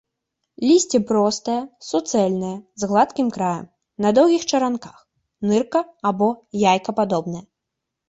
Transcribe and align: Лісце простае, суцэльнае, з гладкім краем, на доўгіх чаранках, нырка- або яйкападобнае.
Лісце 0.69 0.99
простае, 1.11 1.57
суцэльнае, 1.89 2.55
з 2.81 2.91
гладкім 2.93 3.27
краем, 3.37 3.69
на 4.07 4.15
доўгіх 4.21 4.43
чаранках, 4.51 4.97
нырка- 5.49 5.87
або 6.13 6.35
яйкападобнае. 6.71 7.43